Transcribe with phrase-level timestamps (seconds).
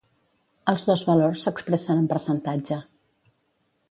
[0.71, 2.81] Els dos valors s'expressen en percentatge.